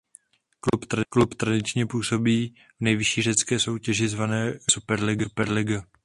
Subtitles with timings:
[1.09, 4.63] Klub tradičně působí v nejvyšší řecké soutěži zvané Řecká
[5.27, 5.81] Superliga.